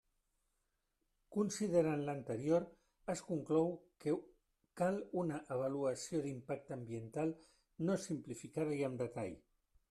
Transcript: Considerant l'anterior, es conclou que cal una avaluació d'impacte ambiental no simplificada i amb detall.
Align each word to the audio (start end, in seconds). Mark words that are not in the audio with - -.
Considerant 1.35 2.01
l'anterior, 2.07 2.65
es 3.13 3.21
conclou 3.27 3.69
que 4.05 4.15
cal 4.81 4.97
una 5.25 5.37
avaluació 5.57 6.23
d'impacte 6.25 6.77
ambiental 6.79 7.35
no 7.91 8.01
simplificada 8.09 8.77
i 8.81 8.83
amb 8.91 8.99
detall. 9.05 9.39